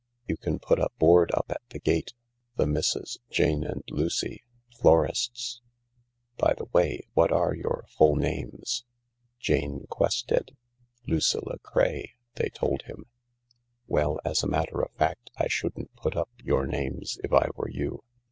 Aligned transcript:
You 0.27 0.35
can 0.35 0.57
put 0.57 0.79
a 0.79 0.89
board 0.97 1.29
up 1.35 1.45
at 1.49 1.61
the 1.69 1.77
gate:' 1.79 2.15
The 2.57 2.65
Misses 2.65 3.19
Jane 3.29 3.63
and 3.63 3.83
Lucy, 3.91 4.43
Florists/ 4.75 5.61
By 6.37 6.55
the 6.57 6.65
way, 6.73 7.01
what 7.13 7.31
are 7.31 7.53
your 7.53 7.85
full 7.87 8.15
names?"" 8.15 8.83
Jane 9.47 9.85
Quested— 9.91 10.57
Lucilla 11.05 11.59
Craye," 11.59 12.15
they 12.33 12.49
told 12.49 12.81
him." 12.85 13.11
Well, 13.95 14.19
as 14.25 14.41
a 14.41 14.47
matter 14.47 14.81
of 14.81 14.91
fact, 14.93 15.29
I 15.37 15.47
shouldn't 15.47 15.93
put 15.95 16.17
up 16.17 16.31
your 16.43 16.65
names 16.65 17.19
if 17.23 17.31
I 17.31 17.49
were 17.55 17.69
you. 17.69 18.03